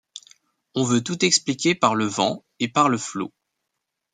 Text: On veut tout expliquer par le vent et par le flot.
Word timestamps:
On 0.73 0.83
veut 0.83 1.03
tout 1.03 1.23
expliquer 1.23 1.75
par 1.75 1.93
le 1.93 2.05
vent 2.05 2.43
et 2.59 2.67
par 2.67 2.89
le 2.89 2.97
flot. 2.97 3.31